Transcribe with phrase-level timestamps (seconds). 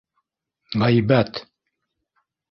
[0.83, 1.41] Ғәйбәт!